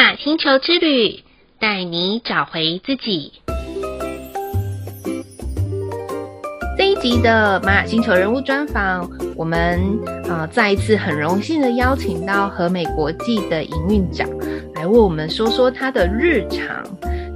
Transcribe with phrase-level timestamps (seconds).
[0.00, 1.22] 玛雅星球之旅，
[1.58, 3.34] 带你找回自己。
[6.78, 9.78] 这一集的玛雅星球人物专访，我们
[10.26, 14.26] 啊、再一次很荣幸的邀请到和美国际的营运长
[14.74, 16.82] 来为我们说说他的日常。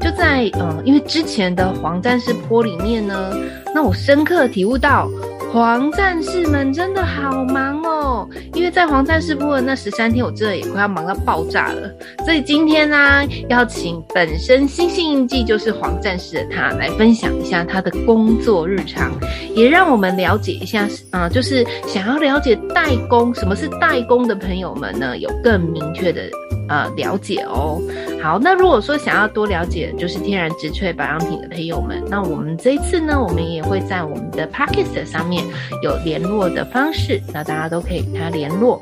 [0.00, 3.30] 就在嗯、因为之前的黄战士坡里面呢，
[3.74, 5.06] 那我深刻体悟到。
[5.54, 11.88] 黄战士们真的好忙哦，因为在黄战士部的那十三天，我真的也快要忙到爆炸了。
[12.24, 19.12] 所以今天呢、要请本身星星印记就是黄战士的他来分享一下他的工作日常，
[19.54, 26.20] 也让我们了解一下，啊、就是想要了解代工，什么是代工的朋友们呢，有更明确的。
[26.68, 27.80] 呃，了解哦。
[28.22, 35.44] 好，那如果说想要多了解就是天然植萃保养品的朋友们，那我们这一次呢，我们也会在我们的 Podcast 上面
[35.82, 38.80] 有联络的方式，那大家都可以跟他联络。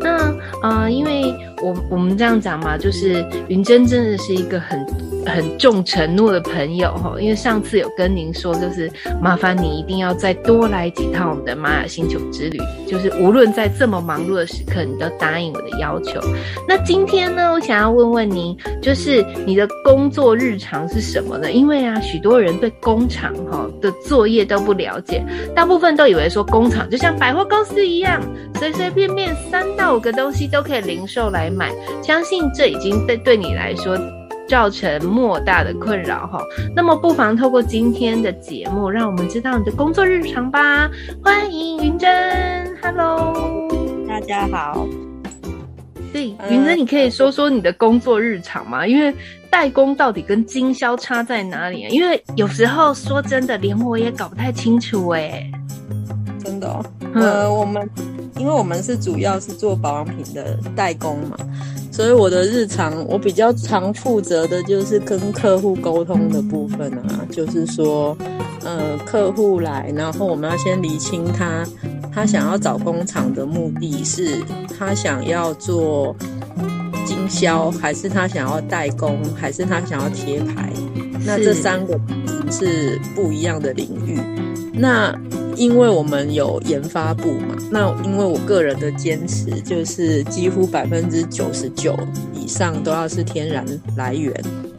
[0.00, 4.86] 那呃，因为我我们这样讲嘛，就是云臻真的是一个很。
[5.28, 8.90] 很重承诺的朋友哈，因为上次有跟您说，就是
[9.20, 16.20] 麻烦你一定要再多来几趟我们的玛雅星球之旅，就是无论在这么忙碌的时刻，你都答应我的要求。
[16.66, 21.52] 那今天呢，我想要问问您，就是你的工作日常是什么呢？
[21.52, 28.20] 因为啊，许多人对工厂哈的作业都不了解，大部分都以为说工厂就像百货公司一样，
[28.54, 33.98] 随随便便三到五个东西都可以零售来买，相信这已经对对你来说。
[34.48, 36.42] 造成莫大的困扰哈，
[36.74, 40.90] 那么不妨透过今天的节目，让我们知道你的工作日常吧。
[41.22, 43.68] 欢迎云珍，Hello，
[44.08, 44.88] 大家好。
[46.10, 48.86] 对，云真，你可以说说你的工作日常吗？
[48.86, 49.14] 因为
[49.50, 51.88] 代工到底跟经销差在哪里啊？
[51.90, 55.46] 因为有时候说真的，连我也搞不太清楚哎。
[56.42, 57.86] 真的哦，呃，我们
[58.38, 61.36] 因为我们是主要是做保养品的代工嘛。
[61.98, 68.16] 所以我的日常，我比较常负责的就是跟客户沟通的部分啊，就是说，
[68.62, 71.64] 呃，客户来，然后我们要先厘清他，
[72.14, 74.38] 他想要找工厂的目的是，
[74.78, 76.14] 他想要做
[77.04, 80.72] 经销，还是他想要代工，还是他想要贴牌？
[81.26, 82.00] 那这三个
[82.48, 84.16] 是不一样的领域。
[84.72, 85.12] 那
[85.58, 91.98] 因为我们有研发部嘛，那因为我个人的坚持就是几乎百分之九十九
[92.32, 93.66] 以上都要是天然
[93.96, 94.32] 来源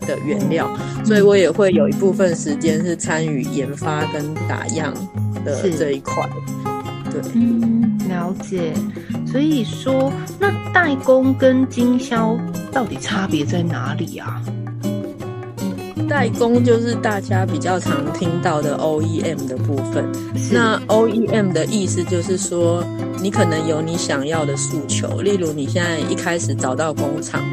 [0.08, 0.74] 的原料，
[1.06, 4.94] 所以我也会有一部分时间是参与研发跟打样
[5.44, 6.28] 的这一块。
[7.12, 8.74] 对，嗯，了解。
[9.28, 12.36] 所以说，那代工跟经销
[12.72, 14.42] 到底差别在哪里啊？
[16.10, 20.04] 代工就是大家比较常听到的 OEM 的部分。
[20.52, 22.84] 那 OEM 的意思就是说，
[23.22, 27.44] 你可能有你想要的诉求，例如你现在一开始找到工厂，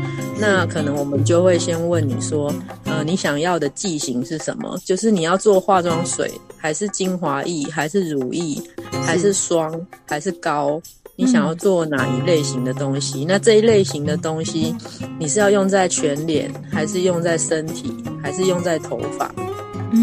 [0.40, 2.52] 那可能我们就会先问你说，
[2.84, 4.78] 呃，你想要的剂型是什么？
[4.84, 8.60] 就是你要做化妆水，还是精华液，还是乳液，
[9.02, 10.80] 还是霜，还是膏？
[11.19, 13.25] 你想要做哪一类型的东西？
[13.27, 14.77] 那这一类型的东西，
[15.19, 17.91] 你是要用在全脸，还是用在身体，
[18.22, 19.34] 还是用在头发？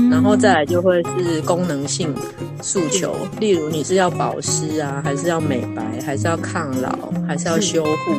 [0.09, 2.11] 然后再来就会是功能性
[2.63, 8.15] 诉求，例如你是要保湿啊，还是要美白，还是要抗老，还是要修护？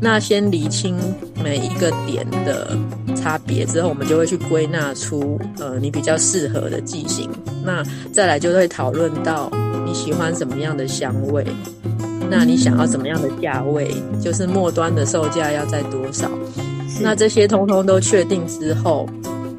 [0.00, 0.96] 那先厘清
[1.40, 2.76] 每一个点的
[3.14, 7.30] 差别之后，我们就会去归纳出呃你比较适合的剂型。
[7.64, 9.48] 那再来就会讨论到
[9.86, 11.46] 你喜欢什么样的香味。
[12.30, 13.94] 那你想要什么样的价位？
[14.20, 16.28] 就是末端的售价要在多少？
[17.00, 19.08] 那这些通通都确定之后，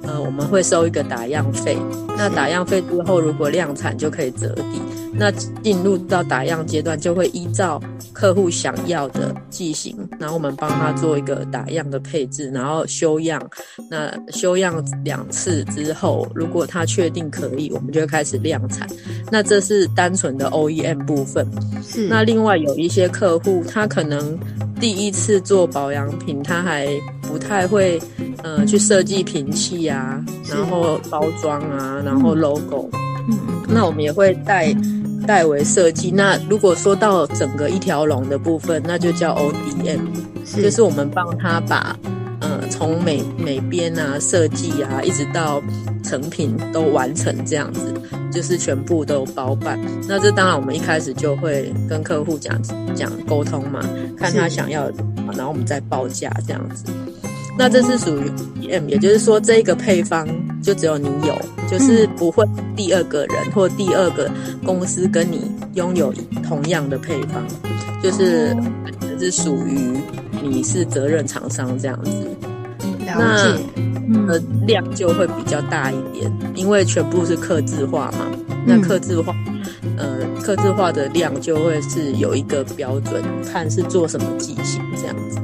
[0.03, 1.77] 呃，我们会收一个打样费。
[2.17, 4.81] 那打样费之后，如果量产就可以折抵。
[5.17, 7.81] 那进入到打样阶段，就会依照
[8.15, 13.45] 客户想要的剂型，然后我们帮他做一个打样的配置，然后修样。
[13.91, 18.87] 那修样两次之后，如果他确定可以，我们就会开始量产。
[19.29, 21.45] 那这是单纯的 OEM 部分。
[21.83, 22.07] 是。
[22.07, 24.39] 那另外有一些客户，他可能
[24.79, 26.87] 第一次做保养品，他还
[27.21, 28.01] 不太会，
[28.43, 32.89] 呃，去设计瓶器啊，然后包装啊，然后 logo。
[33.27, 33.63] 嗯嗯。
[33.67, 34.73] 那我们也会带。
[35.25, 36.11] 代为设计。
[36.11, 39.99] 那如果说到整个一条龙的部分，那就叫 ODM，
[40.45, 41.95] 是就是我们帮他把，
[42.41, 45.61] 呃，从美美编啊、设计啊，一直到
[46.03, 47.93] 成品都完成这样子，
[48.31, 49.79] 就是全部都包办。
[50.07, 52.61] 那这当然我们一开始就会跟客户讲
[52.93, 53.79] 讲沟通嘛，
[54.17, 54.91] 看他想要，
[55.35, 56.85] 然后我们再报价这样子。
[57.57, 58.29] 那这是属于
[58.67, 60.27] OEM，也就是说这个配方
[60.65, 61.39] 就只有你有，
[61.69, 62.43] 就是不会
[62.75, 64.29] 第二个人或第二个
[64.65, 66.11] 公司跟你拥有
[66.43, 67.43] 同样的配方，
[68.01, 68.57] 就是
[69.19, 69.97] 是属于
[70.41, 72.11] 你是责任厂商这样子。
[73.05, 73.55] 那
[74.27, 78.31] 呃量就会比较大一点，因为全部是刻字化嘛。
[78.67, 79.35] 那刻字化，
[79.95, 85.39] 呃，刻字化的量就会是有一个标准，看是做什么机型这样子。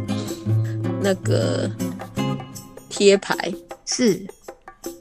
[1.00, 1.69] 那个
[2.89, 3.53] 贴牌
[3.85, 4.19] 是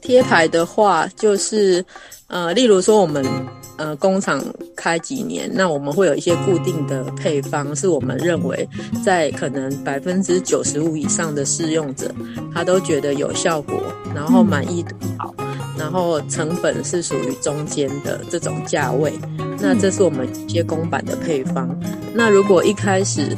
[0.01, 1.85] 贴牌的话，就是
[2.27, 3.25] 呃，例如说我们。
[3.77, 4.39] 呃，工厂
[4.75, 8.67] 开几年，那我们会有一些固定的配方，是我们认为
[9.03, 12.13] 在可能百分之九十五以上的试用者，
[12.53, 13.81] 他都觉得有效果，
[14.13, 15.33] 然后满意度好，
[15.79, 19.11] 然后成本是属于中间的这种价位，
[19.57, 21.75] 那这是我们一些公版的配方。
[22.13, 23.35] 那如果一开始，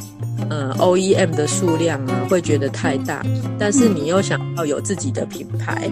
[0.50, 3.24] 呃，OEM 的数量啊，会觉得太大，
[3.58, 5.90] 但是你又想要有自己的品牌，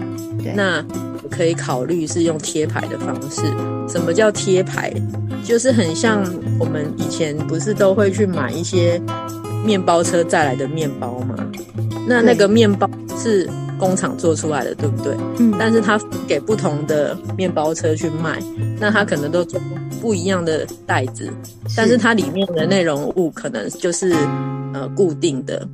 [0.55, 0.83] 那。
[1.31, 3.41] 可以考虑是用贴牌的方式。
[3.89, 4.93] 什么叫贴牌？
[5.43, 6.23] 就是很像
[6.59, 9.01] 我们以前不是都会去买一些
[9.65, 11.35] 面包车载来的面包吗？
[12.07, 13.49] 那那个面包是
[13.83, 15.13] 工厂做出来的，对不对？
[15.39, 15.53] 嗯。
[15.59, 18.41] 但是它给不同的面包车去卖，
[18.79, 19.59] 那它可能都做
[19.99, 21.29] 不一样的袋子，
[21.75, 24.13] 但是它里面的内容物可能就是
[24.73, 25.67] 呃固定的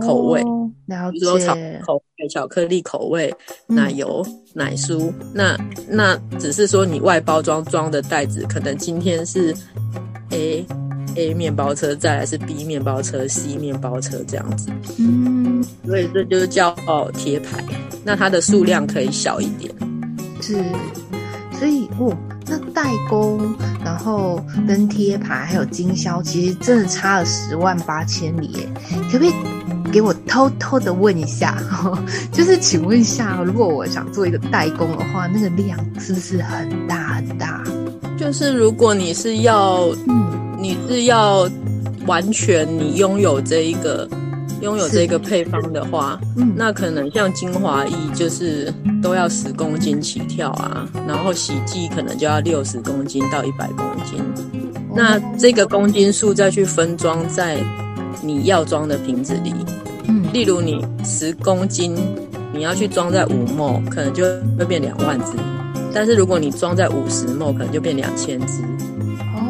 [0.00, 0.40] 口味。
[0.40, 0.70] 哦
[1.10, 1.54] 比如说草
[1.86, 3.34] 口味、巧克力口味、
[3.66, 5.56] 奶油、嗯、奶酥，那
[5.88, 9.54] 那只是说你外包装装的袋子，可能今天是
[10.30, 10.62] A
[11.16, 14.70] A 面包车，再来是 B 面包车、C 面包车这样子。
[14.98, 17.64] 嗯，所以这就是叫哦贴牌，
[18.04, 19.72] 那它的数量可以小一点。
[20.40, 20.62] 是，
[21.58, 22.16] 所以哦，
[22.46, 28.68] 那代工，然后跟贴牌还有经销，其实真的差了十万八千里耶，
[29.10, 29.32] 可不可以？
[29.92, 31.56] 给我偷偷的问一下，
[32.32, 37.62] 就是请问一下，如果我想做一个代工的话，那个量是不是很大很大？
[38.18, 41.46] 就是如果你是要，嗯，你是要
[42.06, 44.08] 完全你拥有这一个
[44.62, 48.72] 拥有这个配方的话，嗯，那可能像精华液就是
[49.02, 54.18] 都要十公斤起跳啊，然后洗剂可能就要六十公斤到一百公斤，
[54.88, 57.58] 哦，那这个公斤数再去分装在
[58.22, 59.52] 你要装的瓶子里。
[60.32, 61.94] 例如你十公斤，
[62.54, 64.24] 你要去装在五 ml，可能就
[64.58, 65.32] 会变两万只；
[65.92, 68.62] 但是如果你装在五十 ml，可能就变两千支。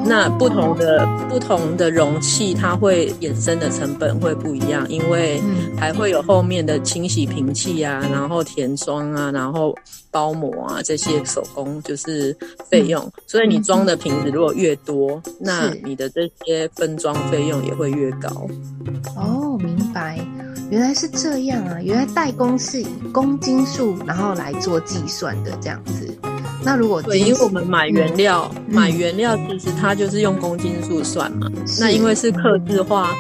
[0.07, 5.41] 那不同的不同的容器，它会衍生的成本会不一样，因为
[5.77, 9.75] 还会有后面的清洗瓶器啊，然后填装啊，然后
[10.11, 12.37] 包膜啊这些手工就是
[12.69, 13.11] 费用。
[13.27, 18.29] 所以你装的瓶子如果越多，那你的这些分装费用也会越高。
[19.17, 20.19] 哦，明白。
[20.71, 21.81] 原来是这样啊！
[21.83, 26.09] 原来代工是以公斤数然后来做计算的这样子。
[26.65, 31.47] 那如果对，因为我们买原料，嗯、买原料其实它就是用公斤数算嘛。
[31.79, 33.11] 那因为是客制化，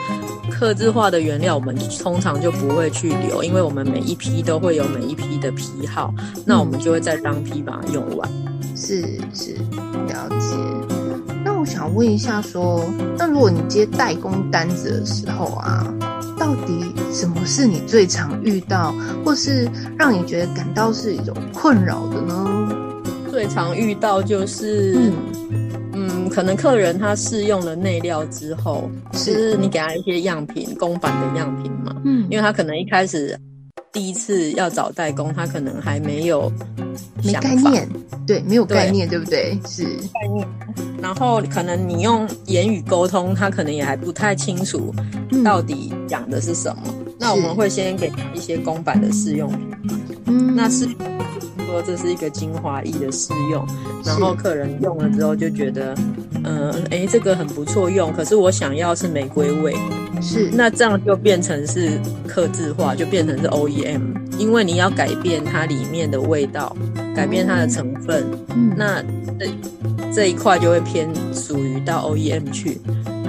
[0.50, 6.12] 刻字化的原料，我们通常就不会去留，因为我们每一批都会有每一批的批号，
[6.46, 8.29] 那我们就会在当批把它用完。
[8.75, 9.02] 是
[9.35, 9.52] 是，
[10.08, 10.56] 了解。
[11.44, 12.87] 那我想问一下说，说
[13.19, 15.87] 那如果你接代工单子的时候啊？
[16.37, 18.93] 到底什么是你最常遇到，
[19.25, 22.69] 或是让你觉得感到是一种困扰的呢？
[23.34, 25.12] 最常遇到就是，嗯，
[25.92, 33.37] 嗯，可能客人他试用了内料之后，是你给他一些样品，公版的样品嘛，嗯，因为他可能一开始。
[33.92, 36.50] 第一次要找代工，他可能还没有
[37.25, 37.88] 没概念，
[38.26, 39.59] 对，没有概念，对，对不对？
[39.68, 40.47] 是概念。
[41.00, 44.92] 然后可能你用言语沟通，他可能也还不太清楚
[45.44, 46.82] 到底讲的是什么。
[46.87, 49.61] 嗯、那我们会先给他一些公版的试用品，
[50.26, 50.88] 嗯，那是
[51.75, 53.66] 说这是一个精华液的试用，
[54.04, 55.93] 然后客人用了之后就觉得，
[56.45, 59.75] 嗯，哎、呃，这个很不错用，可是我想要是玫瑰味。
[60.23, 64.00] 是，那这样就变成是刻字化，就变成是 OEM，
[64.38, 66.75] 因为你要改变它里面的味道，
[67.14, 69.02] 改变它的成分，嗯，那
[69.37, 69.50] 这
[70.14, 72.81] 这一块就会偏属于到 OEM 去。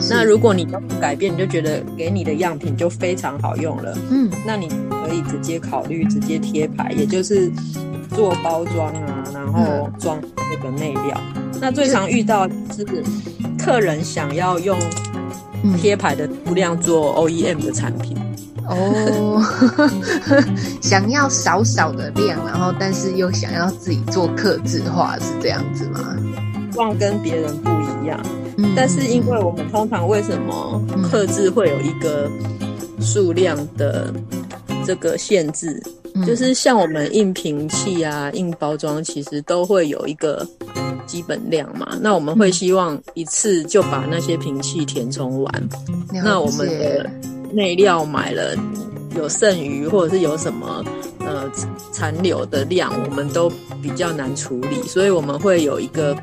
[0.10, 4.68] 那如果你都不改变，你就觉得给你的样品就非常好用了，嗯，那你
[5.08, 7.52] 可以直接考虑直接贴牌，也就是
[8.16, 11.22] 做包装啊，然后装那个内料。
[11.62, 12.86] 那最常遇到是
[13.58, 14.78] 客人想要用。
[15.82, 18.16] 贴牌的布量做 OEM 的产品。
[18.68, 19.44] 哦，
[20.80, 26.16] 想要少少的量，然后但是又想要自己做刻字化，是这样子吗？
[26.72, 28.20] 希望跟别人不一样，
[28.58, 32.30] 嗯，但是因为我们通常为什么克制会有一个
[33.00, 34.14] 数量的
[34.86, 35.82] 这个限制？
[36.14, 40.48] 嗯，就是像我们印瓶器啊、印包装，其实都会有一个。
[41.06, 45.70] 基本量嘛，那我们会希望一次就把那些瓶器填充完。
[46.12, 47.08] 那我们的
[47.54, 48.56] 内料买了
[49.16, 50.84] 有剩余，或者是有什么
[51.20, 51.48] 呃
[51.92, 53.52] 残留的量，我们都
[53.84, 56.18] 比较难处理，所以我们会有一个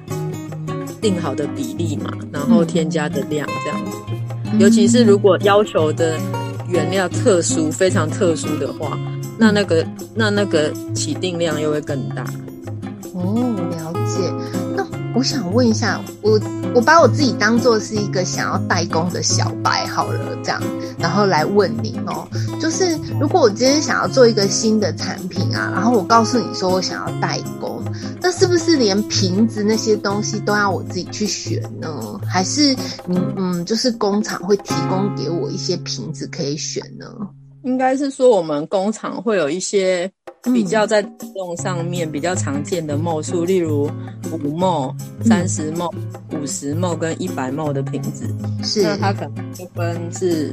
[1.02, 3.98] 定好的比例嘛，然后添加的量这样子。
[4.46, 6.16] 嗯、尤其是如果要求的
[6.68, 8.96] 原料特殊、非常特殊的话，
[9.36, 12.24] 那那个那那个起定量又会更大。
[13.12, 14.61] 哦，了解。
[15.14, 16.40] 我想问一下，我
[16.74, 20.60] 我把我自己当做是一个想要代工的小白好了，这样，
[20.98, 22.26] 然后来问你哦，
[22.60, 27.82] 就是如果我今天想要做一个新的产品啊，然后我告诉你说我想要代工，
[28.20, 32.18] 那是不是连瓶子那些东西都要我自己去选呢？
[32.26, 32.74] 还是
[33.06, 37.06] 嗯嗯，就是工厂会提供给我一些瓶子可以选呢？
[37.64, 40.10] 应该是说，我们工厂会有一些
[40.50, 41.00] 比较在
[41.36, 43.88] 用上面比较常见的 ml 数，例如
[44.32, 44.92] 五 ml、
[45.24, 45.92] 三十 ml、
[46.32, 48.26] 五十 ml 跟一百 ml 的瓶子。
[48.62, 50.52] 是，那它可能就分是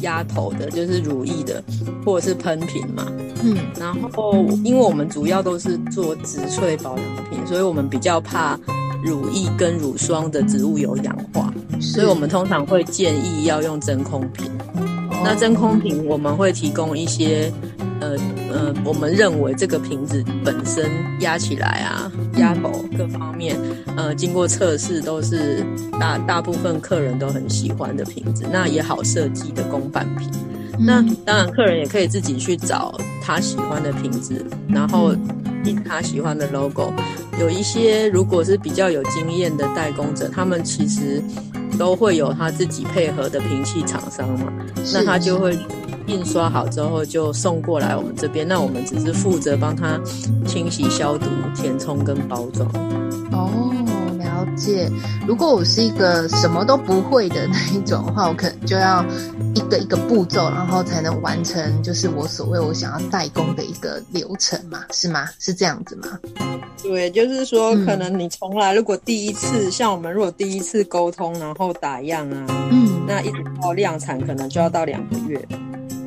[0.00, 1.62] 压头的，就是乳液的，
[2.04, 3.06] 或者是喷瓶嘛。
[3.42, 4.34] 嗯，然后
[4.64, 8.58] 因为我们主要都是做植萃保养品，所以我们比较怕
[9.04, 14.50] 乳液跟乳霜的植物油氧化，所以我们通常会建议要用真空瓶。
[15.22, 17.52] 那真空瓶我们会提供一些，
[18.50, 20.90] 呃呃，我们认为这个瓶子本身
[21.20, 23.56] 压起来啊，压头各方面，
[23.96, 25.64] 呃，经过测试都是
[25.98, 30.28] 大大部分客人都很喜欢的瓶子，那也好设计的公版瓶。
[30.78, 35.14] 那当然，客人也可以自己去找他喜欢的瓶子，然后
[35.64, 36.92] 印他喜欢的 logo。
[37.38, 41.22] 有一些如果是比较有经验的代工者，他们其实。
[41.78, 44.52] 都会有他自己配合的瓶器厂商嘛，
[44.92, 45.56] 那他就会
[46.10, 49.96] 印刷好之后就送过来我们这边，那我们只是负责帮他
[50.44, 52.68] 清洗、消毒、填充跟包装。
[53.30, 53.72] 哦，
[54.18, 54.90] 了解。
[55.26, 59.04] 如果我是一个什么都不会的那一种的话，我可能就要
[59.54, 65.28] 一个一个步骤，然后才能完成，就是我所谓我想要代工的一个流程嘛，是吗？
[65.38, 66.18] 是这样子吗？
[66.82, 75.40] 对，就是说，可能你从来如果第一次、嗯、像我们，如果第一次沟通，然后打样啊，嗯，那一直到量产，可能就要到两个月。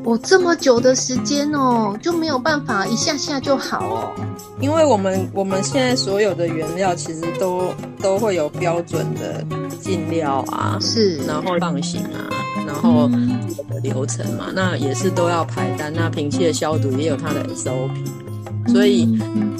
[0.04, 4.12] 哦，这么久的时间哦，就没有办法一下下就好哦。
[4.60, 9.46] 因为我们我们现在所有的原料其实都都会有标准的
[9.80, 12.30] 进料啊，是，然后放行啊，
[12.66, 13.10] 然后
[13.56, 15.92] 这个流程嘛，嗯、那也是都要排单。
[15.94, 19.06] 那瓶器的消毒也有它的 SOP，所以。
[19.22, 19.54] 嗯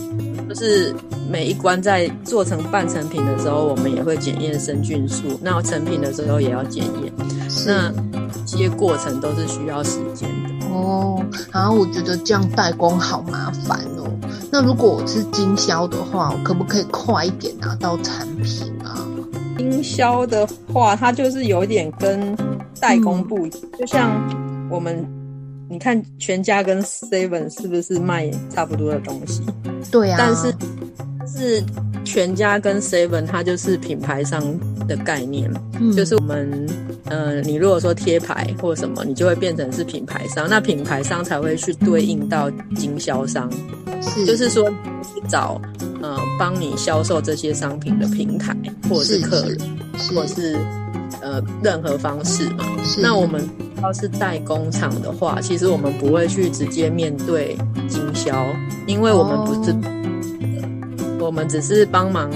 [0.50, 0.94] 就是
[1.32, 5.40] 每一关在做成半成品的时候，我们也会检验生菌数。
[5.42, 7.12] 那成品的时候也要检验。
[7.66, 10.66] 那这些过程都是需要时间的。
[10.68, 14.10] 哦，然后我觉得这样代工好麻烦哦。
[14.52, 19.06] 那如果我是经销的话，我可不可以快一点拿到产品啊？
[19.58, 22.36] 经销的话，它就是有点跟
[22.80, 23.60] 代工不一样。
[23.64, 25.06] 嗯、就像我们，
[25.70, 29.42] 你看全家跟 Seven 是不是卖差不多的东西？
[29.92, 30.54] 对啊，但是
[31.28, 31.64] 是
[32.04, 34.44] 全家跟 Seven，它就是品牌商
[34.88, 36.68] 的概念，嗯、就是我们
[37.06, 43.50] 呃，你如果说贴牌或什么，你就会变成是品牌商，那品牌商才会去对应到经销商，
[44.02, 44.70] 是，就是说
[45.28, 45.62] 找
[46.02, 48.56] 呃帮你销售这些商品的平台，
[48.90, 49.58] 或者是客人，
[50.16, 50.58] 或者是
[51.22, 52.66] 呃任何方式嘛。
[52.84, 53.48] 是那我们
[53.82, 57.58] 要是代工厂的话，其实我们不会去直接面对
[57.88, 58.46] 经销。
[58.86, 62.30] 因为我们不是，哦、我们只是帮忙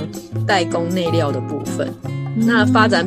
[0.45, 1.93] 代工内料的部分。
[2.05, 3.05] 嗯、那发展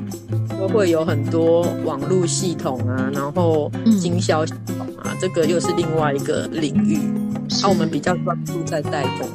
[0.60, 6.98] 都会有很多网络系统啊，然后经销系统啊，嗯、这个又是另外一个领域。
[7.62, 9.26] 那、啊、我们比较专注在代工。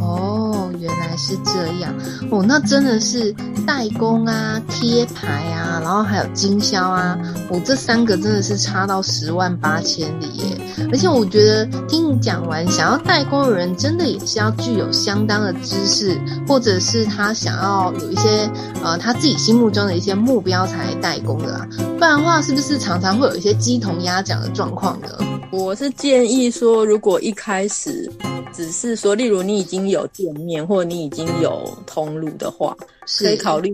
[0.00, 0.47] 哦，
[0.80, 1.94] 原来是这样。
[2.30, 3.32] 哦，那真的是
[3.66, 7.18] 代工啊、贴牌啊，然后还有经销啊，
[7.50, 10.58] 我、哦、这三个真的是差到十万八千里耶。
[10.90, 18.48] 而且我觉得听你讲完，想要代工的人真的也是要具有相当的知识，或者是他想要有一些
[18.82, 21.68] 呃他自己心目中的一些目标才代工的啊，
[21.98, 25.08] 不然的话是不是常常会有一些鸡同鸭讲的状况呢？
[25.50, 28.10] 我是建议说，如果一开始
[28.58, 32.76] 只是说，例如你已经有店面或者你已经有通路的话，
[33.20, 33.72] 可以考虑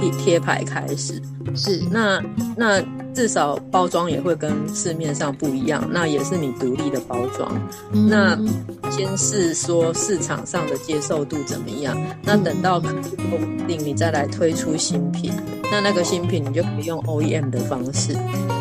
[0.00, 1.20] 贴贴牌开始。
[1.54, 2.18] 是，那
[2.56, 7.52] 那至少包装也会跟市面上不一样，那也是你独立的包装。
[7.92, 8.38] 嗯、那
[9.00, 11.96] 先是说市场上的接受度怎么样？
[12.22, 15.32] 那等到客户稳定，你再来推出新品。
[15.72, 18.14] 那那个新品你就可以用 OEM 的方式。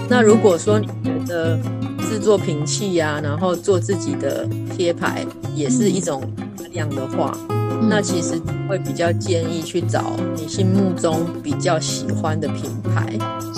[0.08, 1.60] 那如果说你觉得
[2.08, 6.24] 制作瓶器呀、啊，然后做自己的贴牌也是一种
[6.72, 13.14] 量的话，嗯、那其实会比较建议去找你心目中比较喜欢的品牌，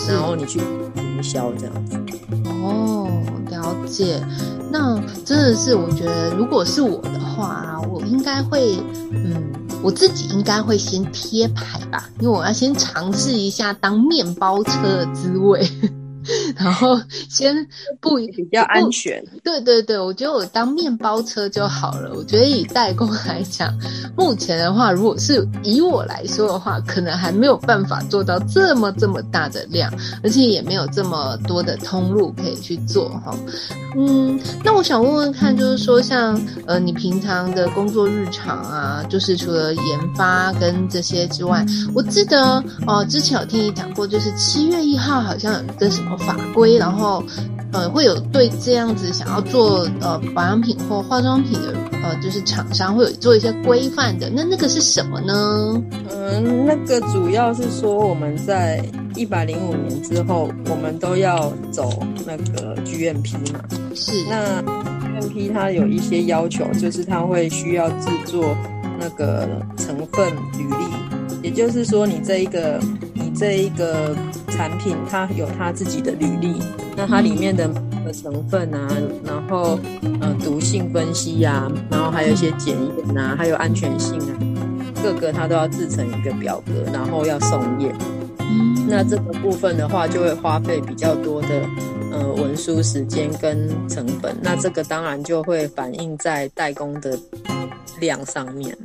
[0.09, 0.59] 然后你去
[0.95, 1.95] 营销这样子。
[2.45, 3.07] 哦，
[3.51, 4.19] 了解。
[4.71, 8.77] 那真的是，我觉得如果是我的话，我应该会，
[9.11, 9.51] 嗯，
[9.83, 15.69] 我自己应该会先贴牌吧，因为我要先尝试一下当面包车的滋味。
[16.57, 17.67] 然后先
[17.99, 22.13] 不比较安全，对对对，我觉得我当面包车就好了。
[22.15, 23.77] 我觉得以代工来讲，
[24.15, 29.91] 目前的话，如果是以我来说的话，可能还没有办法做到这么这么大的量，
[30.23, 33.35] 而且也没有这么多的通路可以去做哈。
[33.97, 42.39] 嗯，那我想问问看，就是说像呃，你平常的工作日常啊，就是除了研发跟这些之外，我记得
[42.87, 46.17] 哦、呃，之前有听你讲过，就是七月一号好像有一个什么。
[46.21, 47.23] 法规，然后，
[47.71, 54.29] 呃，会有对这样子想要做呃保养品或化妆品的呃，就是厂商会有做一些规范的。
[54.29, 55.83] 那那个是什么呢？
[56.09, 58.83] 嗯，那个主要是说我们在
[59.15, 61.91] 一百零五年之后，我们都要走
[62.25, 63.59] 那个 GMP 嘛。
[63.93, 64.11] 是。
[64.29, 64.61] 那
[65.21, 68.55] GMP 它有一些要求，就是它会需要制作
[68.99, 72.79] 那个成分履历，也就是说你这一个
[73.10, 74.15] 你这一个。
[74.51, 76.61] 产品它有它自己的履历，
[76.95, 77.67] 那它里面的
[78.13, 78.87] 成分啊，
[79.25, 79.79] 然后
[80.19, 84.37] 呃毒性分析呀、啊，然后还有一些检验啊，还有安全性啊，
[85.01, 87.95] 各个它都要制成一个表格，然后要送验。
[88.39, 91.47] 嗯，那这个部分的话，就会花费比较多的
[92.11, 97.17] 呃文书时间跟成本，那这个当然就会反映在代工的
[97.99, 98.77] 量上面。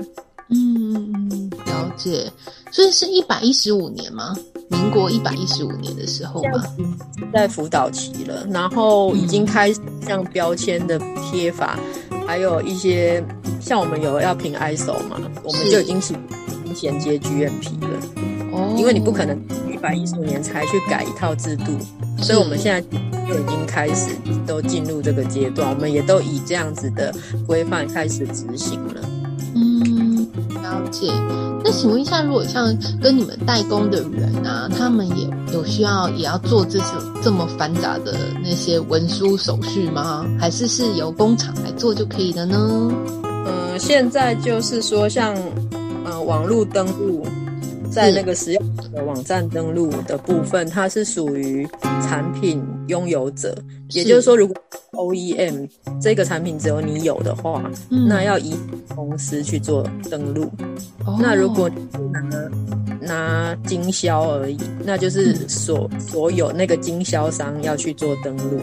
[1.97, 2.33] 嗯，了解。
[2.71, 4.37] 所以是一百一十五年吗？
[4.69, 6.63] 民国一百一十五年的时候吧，
[7.33, 11.79] 在辅导期了，然后已经开始像标签的贴法，
[12.11, 13.25] 嗯、还有一些
[13.61, 16.15] 像我们有要评 ISO 嘛，我们就已经是
[16.75, 18.01] 衔接 GMP 了。
[18.53, 19.39] 哦，因为你不可能
[19.73, 21.79] 一百一十五年才去改一套制度，
[22.19, 22.81] 所以我们现在
[23.29, 24.11] 就已经开始
[24.47, 27.15] 都进入这个阶段，我们也都以这样子的
[27.47, 29.01] 规范开始执行了。
[29.55, 30.27] 嗯，
[30.61, 31.13] 了解。
[31.67, 36.89] 那请问一下，如果像跟你们代工的人啊，他们也有需要也要做这种
[37.21, 40.25] 这么繁杂的那些文书手续吗？
[40.39, 42.89] 还是是由工厂来做就可以了呢？
[43.25, 45.37] 嗯、呃，现在就是说，像
[46.05, 47.27] 呃网络登录。
[47.97, 51.67] 在那个使用的网站登录的部分，它是属于
[52.03, 53.57] 产品拥有者，
[53.93, 54.55] 也就是说，如果
[54.93, 55.67] OEM
[55.99, 58.55] 这个产品只有你有的话，嗯、那要以
[58.95, 60.53] 公司去做登录。
[61.07, 61.71] 哦、那如果
[62.13, 62.21] 拿
[63.01, 68.61] 拿经销而已，那就是所所有那个经销商要去做登录。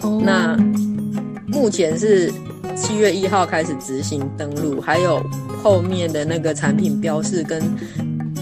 [0.00, 0.56] 哦、那
[1.46, 2.32] 目前是
[2.74, 5.22] 七月一号开始执行登录，还有
[5.62, 7.62] 后面的那个产品标示跟。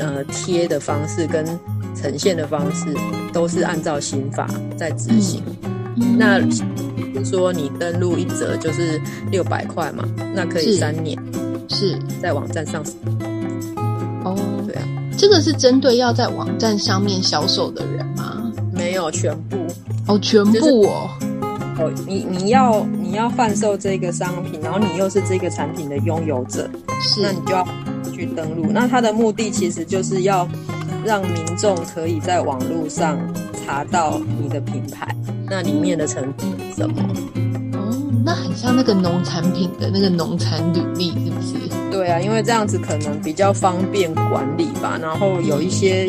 [0.01, 1.45] 呃，贴的方式跟
[1.95, 2.87] 呈现的方式
[3.33, 5.43] 都是按照刑法在执行。
[5.97, 6.41] 嗯、那
[6.97, 8.99] 比如说你登录一折就是
[9.31, 10.03] 六百块嘛，
[10.35, 11.17] 那可以三年
[11.69, 12.83] 是在网站上。
[14.25, 14.35] 哦，
[14.67, 14.83] 对啊，
[15.19, 18.51] 这个是针对要在网站上面销售的人吗？
[18.73, 19.57] 没有，全部
[20.07, 21.11] 哦，全部哦。
[21.79, 27.67] 哦，你你要你要贩售这个商品，然后你又是这个产品的拥有者，是，那你就要。
[28.21, 30.47] 去登录，那它的目的其实就是要
[31.07, 33.19] 让民众可以在网络上
[33.65, 35.09] 查到你的品牌，
[35.49, 37.03] 那里面的成分是什么？
[37.73, 41.91] 哦，那很像那个农产品的那个农产履历，是不是？
[41.91, 44.99] 对啊，因为这样子可能比较方便管理吧。
[45.01, 46.07] 然后有一些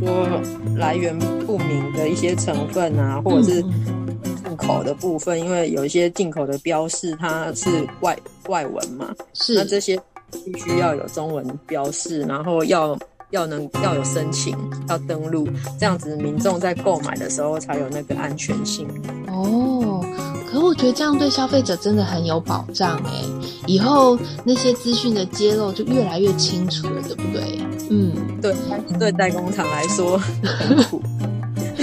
[0.00, 0.40] 说
[0.76, 9.96] 来源不明的一些成分啊，或者是进口的部分，因为有一些进口的标示它是外外文嘛，是那这些。
[10.44, 12.98] 必须要有中文标示，然后要
[13.30, 14.56] 要能要有申请，
[14.88, 18.86] 要登录，这样子民众在购买的时候才有那个安全性。
[19.28, 20.04] 哦，
[20.50, 23.22] 可我觉得这样对消费者真的很有保障哎，
[23.66, 27.60] 以后那些资讯的揭露就越来越清楚了，对不对？
[27.90, 28.54] 嗯，对，
[28.98, 31.00] 对代工厂来说很苦。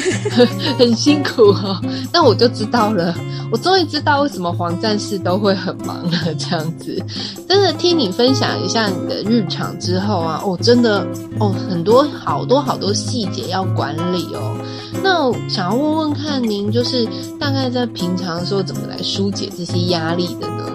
[0.78, 1.82] 很辛苦、哦，
[2.12, 3.14] 那我就知道了。
[3.52, 6.34] 我终于知道为什么黄战士都会很忙了。
[6.38, 7.04] 这样子，
[7.48, 11.06] 真的听你分享一下你的日常之后啊，哦，真的
[11.40, 14.56] 哦，很多好多好多细节要管理哦。
[15.02, 17.08] 那想要问问看您，就是
[17.40, 20.66] 大概在平常的时候怎么来疏解这些压力的呢？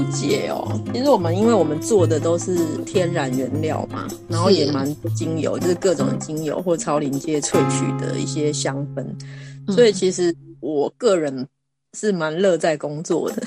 [0.00, 9.04] 不解哦，其实我们因为我们做的都是天然原料嘛，然后也蛮精油，就是各种精油或超临界萃取的一些香氛，
[9.70, 11.46] 所以其实我个人
[11.92, 13.42] 是蛮乐在工作的。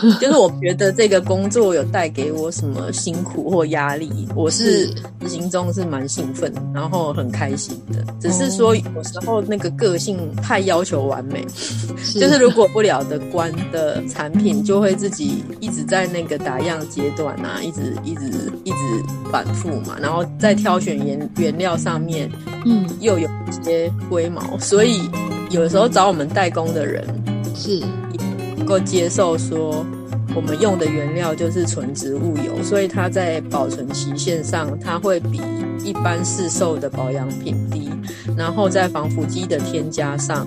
[0.20, 4.88] 就是我觉得这个工作有带给我什么辛苦或压力，我是
[5.26, 8.04] 心中是蛮兴奋，然后很开心的。
[8.20, 11.44] 只是说有时候那个个性太要求完美，
[11.96, 18.76] 是就是如果不了的关的产品，就会自己一直在那个打样阶段啊，一直一直一直
[19.30, 22.30] 反复嘛，然后在挑选原原料上面，
[22.64, 25.08] 嗯，又有一些龟毛，所以
[25.50, 27.04] 有时候找我们代工的人
[27.54, 27.82] 是。
[28.56, 29.84] 能够接受说，
[30.34, 35.40] 我们用的原料就是纯植物油，所以它在保存期限上，它会比
[35.84, 37.90] 一般市售的保养品低，
[38.36, 40.46] 然后在防腐剂的添加上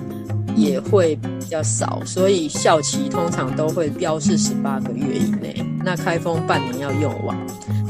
[0.56, 7.36] 也会比较少，所以效期通常都会标示十八个月以内，那开封半年要用完，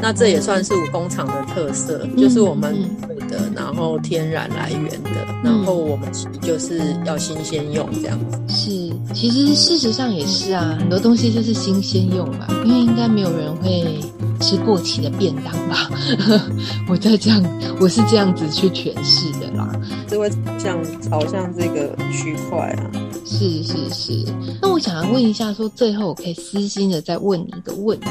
[0.02, 2.74] 那这也算是我工厂的特色，就是我们
[3.06, 5.10] 对的，然后天然来源的，
[5.44, 6.08] 然后我们
[6.40, 8.40] 就是要新鲜用这样子。
[8.48, 14.00] 是，其实事实上也是啊，很多东西就是新鲜用嘛，因为应该没有人会
[14.40, 15.90] 吃过期的便当吧？
[16.88, 17.42] 我在这样，
[17.80, 19.70] 我是这样子去诠释的啦。
[20.08, 22.90] 就会像朝向这个区块啊，
[23.24, 24.24] 是是是。
[24.60, 28.08] 那我想要问一下，说最后我可以私心的再问你一个问题。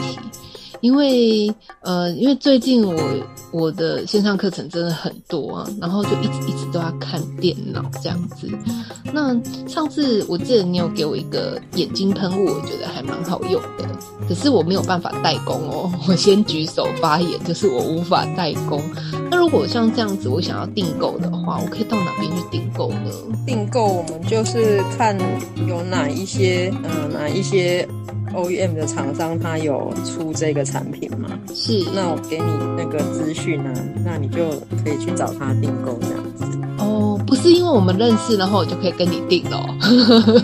[0.82, 2.96] 因为呃，因为最近我
[3.52, 8.50] 我的线上课程真的很多啊，然后就一直一直都要看电脑这样子。
[9.12, 9.36] 那
[9.68, 13.86] 上次我记得你有给我一个眼睛喷雾，我觉得还蛮好用的，
[14.28, 15.92] 可是我没有办法代工哦。
[16.08, 18.82] 我先举手发言，就是我无法代工。
[19.32, 23.12] 那如果像这样子，我想要订购的话，我可以到哪边去订购呢？
[23.46, 25.18] 订购我们就是看
[25.68, 27.88] 有哪一些，嗯、哪一些。
[28.34, 31.30] OEM 的厂商他有出这个产品吗？
[31.54, 32.46] 是，那我给你
[32.78, 33.74] 那个资讯呢，
[34.06, 34.50] 那你就
[34.84, 36.46] 可以去找他订购这样子。
[36.78, 39.66] 哦，不是因为我们认识，然后我就可以跟你订哦。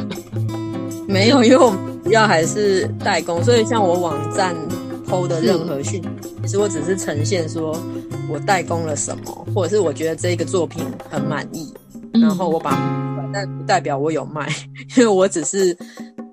[1.08, 4.56] 没有，因为我们主要还是代工，所以像我网站
[5.08, 7.78] PO 的任何讯息，其实我只是呈现说
[8.30, 11.72] 我代工了什么，或者是我觉得这个作品很满意，
[12.14, 12.72] 嗯、然后我把，
[13.32, 14.48] 但不代表我有卖，
[14.98, 15.78] 因为我只是。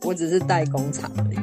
[0.04, 1.36] 我只是代工厂而已。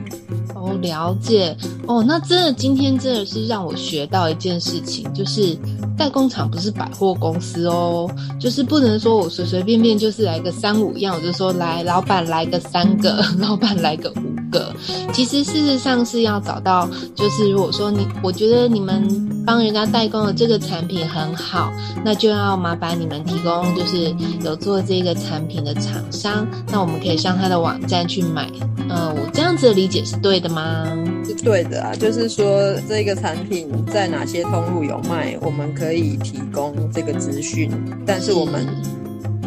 [0.53, 1.55] 哦，了解。
[1.87, 5.57] 哦，那真的今天真的是让我学到一件事情，就是
[5.97, 14.73] 代工厂不是百货公司哦，就是不能说我随随便便就是来个三五样，我就说来老板来个三个， 老板来个五个。
[15.13, 19.27] 其实事实上是要找到，就是如果说你，我觉得你们。
[19.45, 21.71] 帮人家代工的这个产品很好，
[22.05, 28.47] 那就要麻烦你们提供，就是有做这个产品的厂商，那我们可以上他的网站去买。
[28.89, 30.85] 呃，我这样子的理解是对的吗？
[31.25, 37.71] 是对的啊，就是说这个产品在哪些通路有卖，我们可以提供这个资讯，
[38.05, 38.67] 但是我们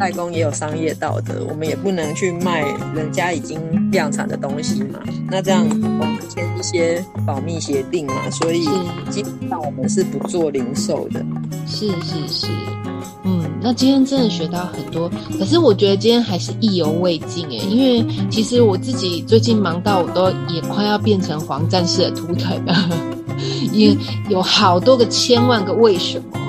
[0.03, 2.63] 代工也有商业道德，我们也不能去卖
[2.93, 3.61] 人家已经
[3.93, 4.99] 量产的东西嘛。
[5.31, 8.65] 那这样我们签一些保密协定嘛，所以
[9.09, 11.25] 基本上我们是不做零售的。
[11.69, 12.47] 是是是，
[13.23, 22.75] 嗯，那今天真的学到很多，可是我觉得今天还是意犹未尽诶，因为其实我自己最近忙到我都也快要变成黄战士的图腾了，
[23.73, 23.97] 也
[24.29, 26.42] 有好多个千万个为什么。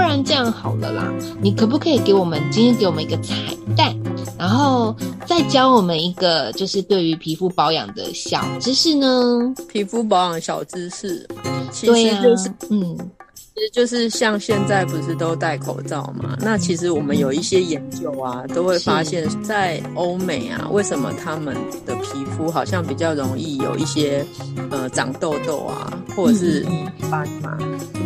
[0.00, 3.34] 不然这样好了啦，你可不可以给我们今天给我们一个彩
[3.76, 3.94] 蛋，
[4.38, 9.54] 然后再教我们一个就是对于皮肤保养的小知识呢？
[9.68, 11.28] 皮肤保养小知识，
[11.70, 12.98] 其实就是、啊、嗯，
[13.34, 16.34] 其实就是像现在不是都戴口罩嘛？
[16.40, 24.24] 那其实我们有一些研究啊，都会发现，在欧美啊，为什么他们的皮肤好像比较容易有一些
[24.70, 26.66] 呃长痘痘啊，或者是
[27.10, 27.58] 斑嘛？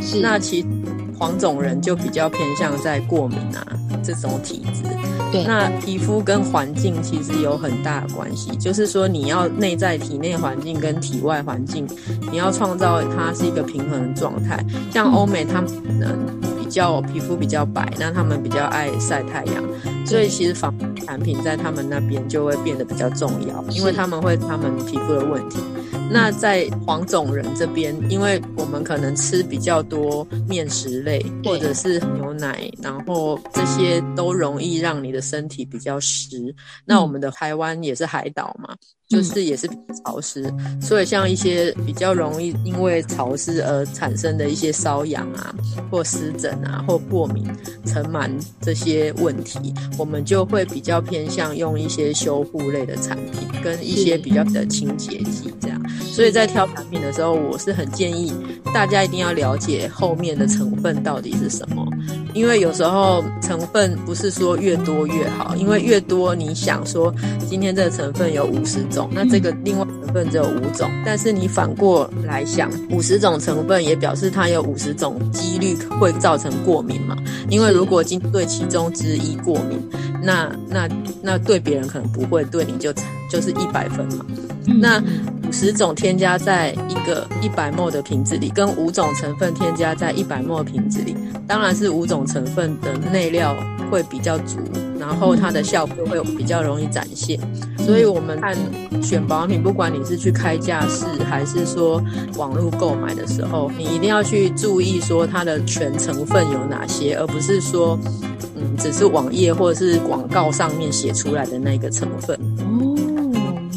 [0.03, 0.67] 是那其实。
[1.19, 3.67] 黄种人就比较偏向在过敏啊
[4.03, 4.83] 这种体质，
[5.33, 11.87] 对，那皮肤跟环境其实有很大的关系，就是说你要内在体内环境跟体外环境，
[12.31, 14.63] 你要创造它是一个平衡的状态。
[14.93, 15.71] 像欧美他们
[16.59, 19.65] 比较皮肤比较白，那他们比较爱晒太阳，
[20.05, 20.75] 所以其实防
[21.07, 25.59] 产品在他们那边就会变得比较重要，因为他们会他们皮肤的问题。
[26.11, 36.55] 那在黄种人这边，因为我们可能吃比较多面食类，或者是牛奶，然后这些都容易让你的身体比较湿。
[36.85, 38.77] 那我们的台湾也是海岛嘛。
[39.15, 45.55] 就是也是比较潮湿，所以像一些比较容易因为潮湿而产生的一些瘙痒啊，
[45.91, 47.47] 或湿疹啊，或过敏、
[47.87, 55.81] 尘螨这些问题，我们就会比较偏向用一些修护类的产品，跟一些比较的清洁剂这样。
[56.01, 58.33] 所以在挑产品的时候，我是很建议
[58.73, 61.87] 大家一定要了解后面的成分到底是什么，
[62.33, 67.13] 因为有时候成分不是说越多越好，因为越多你想说
[67.49, 77.17] 今天这个成分有五十种，那这个另外成分只有五种，但是你反过来想，五十种成分也表示它有五十种几率会造成过敏嘛？
[77.49, 79.79] 因为如果今天对其中之一过敏，
[80.23, 80.89] 那那
[81.23, 82.93] 那对别人可能不会，对你就
[83.31, 84.25] 就是一百分嘛。
[84.81, 85.03] 那
[85.47, 91.15] 五十种添加在一个一百 ml 的瓶子里，跟五种成分添加在一百 ml 的瓶子里，
[91.47, 93.55] 当然是五种成分的内料
[93.91, 94.59] 会比较足，
[95.07, 97.39] 然后它的效果会比较容易展现。
[97.79, 98.57] 所以我们看
[99.03, 102.03] 选保养品，不管你是去开架式还是说
[102.37, 107.99] 网络购买的时候，你一定要去注意说它的全成分有哪些，而不是说
[108.57, 112.35] 嗯，只是网页或者是广告上面写出来的那个成分。
[112.61, 112.97] 哦，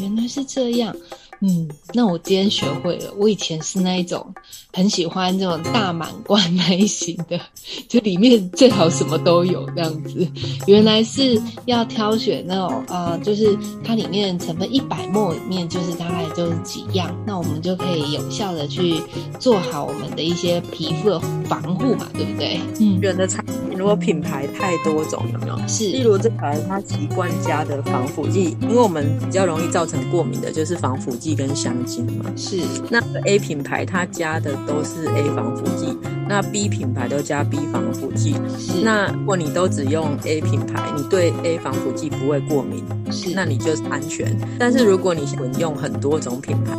[0.00, 0.96] 原来是这样，
[1.40, 3.12] 嗯，那我今天学会了。
[3.16, 4.34] 我以前是那一种
[4.72, 7.40] 很喜欢这种大满贯那一型的，
[7.88, 10.26] 就里面最好什么都有这样子。
[10.66, 19.00] 原来是要挑选那种，呃，就是它里面成分一百 ml 里面就是大概就是几样，那我们就可以有效的去
[19.38, 22.60] 做好我们的一些皮肤的防护嘛，对不对？
[22.80, 25.56] 嗯，人的产品如果品牌太多种，有没有？
[25.68, 32.24] 是，例如这台它习惯加的防腐剂，因为我们比较容易造成过敏的就是防腐剂跟香精嘛。
[32.36, 32.60] 是，
[32.90, 35.96] 那 A 品牌它加的都是 A 防腐剂，
[36.28, 38.34] 那 B 品牌都加 B 防腐剂。
[38.58, 44.36] 是，那如果你都只用 A 品牌，你对 A 防腐剂不会过敏，是，那你就是安全。
[44.58, 46.72] 但是如果你混用很多种品牌，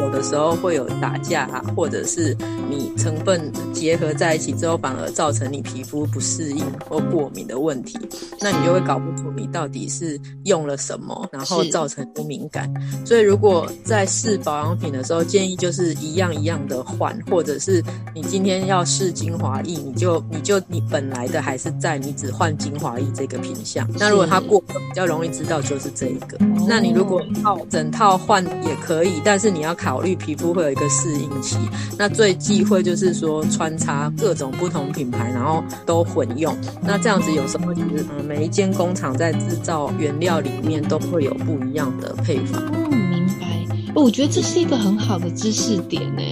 [0.00, 2.34] 有的时候会有打架啊，或者是
[2.70, 7.98] 你成分结合在一起之后，反而造成你皮肤不适应或过敏的问题，
[8.40, 12.72] 那你就会搞不出你到底是用了什么，然后造成不敏感。
[13.04, 17.82] 所以如果在试保养品的时候，建议就是一样一样的换，或者是
[18.14, 23.88] 你今天要试精华液，你就你就你本来的还是在，你只换精华液这个品项。
[23.98, 26.36] 那如果它过，比较容易知道就是这一个。
[26.68, 31.56] 那你如果套整套换也可以，但是你要考虑皮肤会有一个适应期。
[31.96, 36.54] 那最忌讳就是说穿插各种不同品牌，然后都混用。
[36.82, 42.62] 那这样子有时候就是，嗯，每一间工厂在制造原料里面都会有不一样的配方。
[43.94, 46.22] 我觉得这是一个很好的知识点呢，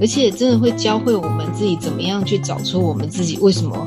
[0.00, 3.86] 而且真的会教会我们自己怎么样去找出我们自己为什么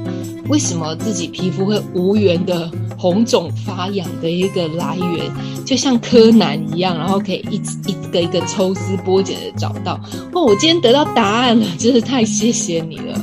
[0.50, 5.32] 为什么自己皮肤会无缘的红肿发痒的一个来源，
[5.66, 10.00] 就像柯南一样，然后可以一直一个一个抽丝剥茧的找到。
[10.34, 13.20] 哦，我今天得到答案了，真是太谢谢你了。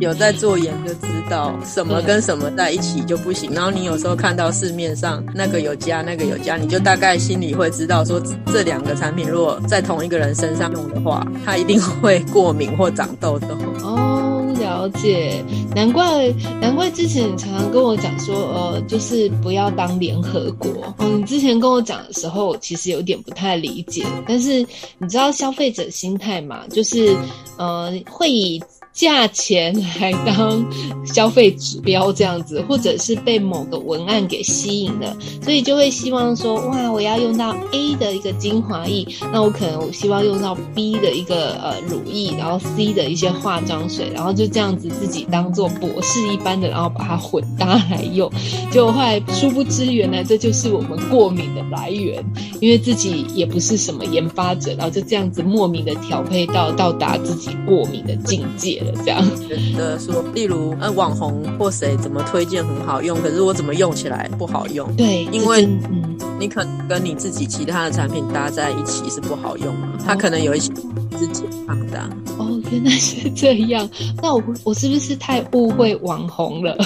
[0.00, 3.52] 有在做研就，知道什么跟什么在一起就不行。
[3.52, 13.56] 然后你有时候看到市面上那个有加，那个有加，你就大概心里会知道说，这两个产品如果在同一个人身上用的话，他一定会过敏或长痘痘。
[13.82, 14.23] 哦，
[14.64, 16.28] 了解，难怪
[16.60, 20.70] 难怪之前你常常跟我讲说，呃，就是不要当联合国。
[20.98, 24.04] 嗯，之前跟我讲的时候，其实有点不太理解。
[24.26, 24.66] 但是
[24.98, 26.66] 你知道消费者心态嘛？
[26.70, 27.14] 就是
[27.58, 28.62] 呃，会以。
[28.94, 30.64] 价钱来当
[31.04, 48.30] 消费指标这样子，或者是被某个文案给吸引了，所以就会希望说，哇，我要用到 A 的一个精华液，那我可能我希望用到 B 的一个呃乳液，然后 C 的一些化妆水，然后就这样子自己当做博士一般的，然后把它混搭来用，
[48.70, 52.24] 就后来殊不知，原来这就是我们过敏的来源，
[52.60, 58.83] 因为自己也不是什么研发者，然后就这样子莫名的调配到到达自己过敏的境界。
[59.04, 64.94] 这样 觉得说，例如呃，网红或谁怎么推荐很好用，可是我怎么用起来不好用？
[64.96, 70.72] 对，因为嗯，你可能跟你自己其他的产品搭在一起是不好用的，它可能有一些
[71.18, 72.08] 是健康的。
[72.36, 73.88] 哦，原来是这样。
[74.20, 76.76] 那我我是不是太误会网红了？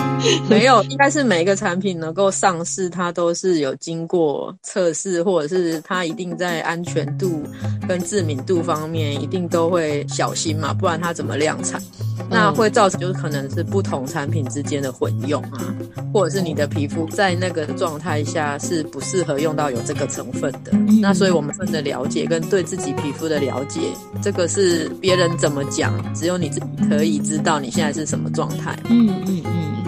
[0.50, 7.42] 没有，应该是每一个产品能够上市，它都是有经过测试，或者是它一定在安全度
[7.88, 11.47] 跟致敏度方面一定都会小心嘛，不然它怎么量？
[11.48, 11.80] 量产，
[12.28, 15.74] 那会造成就是可能是不同产品之间的混用啊，
[16.12, 20.72] 或者是你的皮肤在那个状态下是不适合用到有这个成分的。
[21.00, 23.80] 那所以我们分的了解跟对自己皮肤的了解，
[24.20, 28.78] 这个是别人怎么讲，只有你自己可以知道你现在是什么状态。
[28.90, 29.87] 嗯嗯嗯。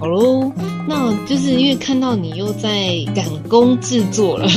[0.00, 0.50] 好喽，
[0.88, 4.48] 那就是因为看到你又在赶工制作了，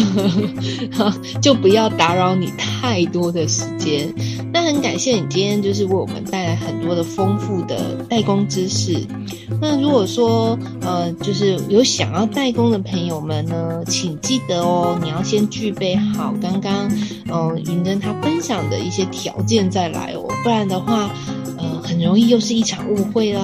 [1.41, 4.11] 就不要打扰你太多的时间。
[4.53, 9.05] 那很感谢你今天就是为我们带来很多的丰富的代工知识。
[9.59, 16.89] 那如果说呃，就是有想要代工的朋友们呢，请记得哦，你要先具备好刚刚
[17.29, 21.09] 嗯云真他分享的一些条件再来哦，不然的话，
[21.57, 23.41] 呃，很容易又是一场误会啦。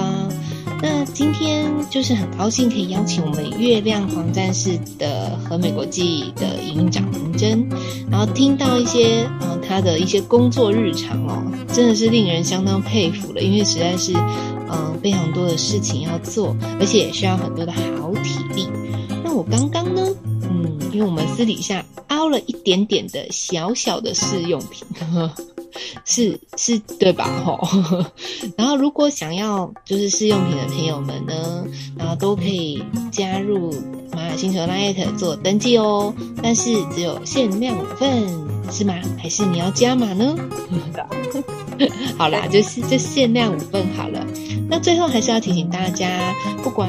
[0.82, 7.68] 那今天就是很高兴可以邀请我们月亮黄战士的和美国际的营运长昀真，
[8.10, 18.66] 然后听到一些嗯、呃、他的一些工作日常哦，真的是令人相当佩服了，因为实在是嗯、呃、非常多的事情要做，而且也需要很多的好体力。
[19.22, 20.02] 那我刚刚呢，
[20.42, 24.86] 嗯，因为我们私底下凹了一点点的小小的试用品。
[25.12, 25.34] 呵 呵
[26.04, 27.42] 是 是，对吧？
[27.44, 27.60] 吼，
[28.56, 31.64] 然后如果想要就是试用品的朋友们呢，
[31.96, 33.72] 然后都可以加入
[34.12, 38.26] 玛雅星球 LINE@ 做登记哦，但是只有限量五份，
[38.70, 38.94] 是吗？
[39.18, 40.36] 还是你要加码呢？
[42.18, 44.26] 好啦，就是就限量五份好了。
[44.68, 46.88] 那最后还是要提醒大家，不管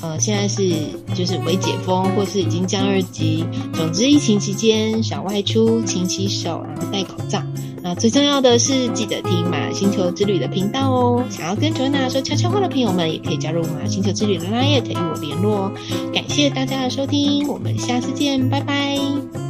[0.00, 0.72] 呃现在是
[1.14, 7.42] 就是未解封，或是已经降二级，总之疫情期间少外出，勤洗手，然后戴口罩。
[7.94, 11.24] 最重要的是记得听马星球之旅的频道哦。
[11.30, 15.72] 想要跟 Joanna 说悄悄话的朋友们，也可以加入马星球之旅的 LINE@ 与我联络哦。
[16.12, 19.47] 感谢大家的收听，我们下次见，拜拜。